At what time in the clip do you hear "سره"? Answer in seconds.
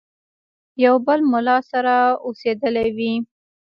1.71-1.95